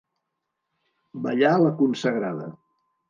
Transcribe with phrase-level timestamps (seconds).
[1.27, 2.53] Ballar la consagrada.